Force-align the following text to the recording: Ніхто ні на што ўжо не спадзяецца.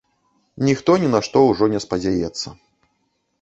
Ніхто 0.69 0.95
ні 1.03 1.09
на 1.15 1.19
што 1.27 1.43
ўжо 1.51 1.69
не 1.75 1.83
спадзяецца. 1.85 2.47